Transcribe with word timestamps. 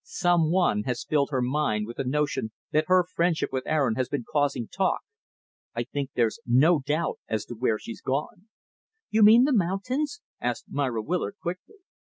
"Some 0.03 0.49
one 0.49 0.81
has 0.85 1.03
filled 1.07 1.29
her 1.29 1.43
mind 1.43 1.85
with 1.85 1.97
the 1.97 2.03
notion 2.03 2.51
that 2.71 2.85
her 2.87 3.03
friendship 3.15 3.49
with 3.53 3.67
Aaron 3.67 3.93
has 3.97 4.09
been 4.09 4.25
causing 4.27 4.67
talk. 4.67 5.01
I 5.75 5.83
think 5.83 6.09
there's 6.15 6.39
no 6.43 6.79
doubt 6.79 7.19
as 7.27 7.45
to 7.45 7.53
where 7.53 7.77
she's 7.77 8.01
gone." 8.01 8.47
"You 9.11 9.21
mean 9.21 9.43
the 9.43 9.53
mountains?" 9.53 10.23
asked 10.41 10.65
Myra 10.69 11.03
Willard, 11.03 11.35
quickly. 11.39 11.75